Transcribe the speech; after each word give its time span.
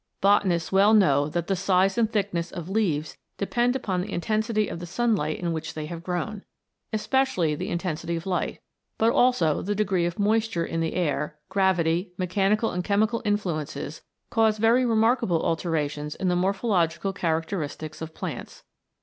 Botanists 0.19 0.71
well 0.71 0.95
know 0.95 1.29
that 1.29 1.45
the 1.45 1.55
size 1.55 1.95
and 1.95 2.11
thickness 2.11 2.49
of 2.51 2.67
leaves 2.71 3.17
depend 3.37 3.75
upon 3.75 4.01
the 4.01 4.11
intensity 4.11 4.67
of 4.67 4.79
the 4.79 4.87
sunlight 4.87 5.39
in 5.39 5.53
which 5.53 5.75
they 5.75 5.85
have 5.85 6.01
grown. 6.01 6.43
Especially 6.91 7.53
the 7.53 7.69
in 7.69 7.77
tensity 7.77 8.15
of 8.17 8.25
light, 8.25 8.59
but 8.97 9.11
also 9.11 9.61
the 9.61 9.75
degree 9.75 10.07
of 10.07 10.17
moisture 10.17 10.65
in 10.65 10.79
the 10.79 10.95
air, 10.95 11.37
gravity, 11.49 12.13
mechanical 12.17 12.71
and 12.71 12.83
chemical 12.83 13.21
influences 13.25 14.01
cause 14.31 14.57
very 14.57 14.87
remarkable 14.87 15.43
alterations 15.45 16.15
in 16.15 16.29
the 16.29 16.35
morphological 16.35 17.13
characteristics 17.13 18.01
of 18.01 18.15
plants. 18.15 18.63